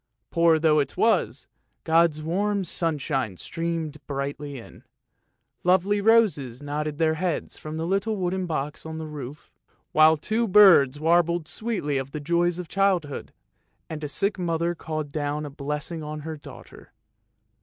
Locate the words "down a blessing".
15.11-16.01